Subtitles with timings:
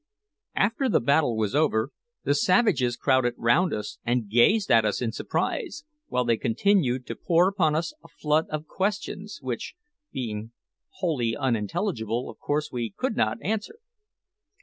[0.55, 1.91] After the battle was over,
[2.23, 7.15] the savages crowded round us and gazed at us in surprise, while they continued to
[7.15, 9.75] pour upon us a flood of questions, which,
[10.11, 10.53] being
[10.89, 13.77] wholly unintelligible, of course we could not answer.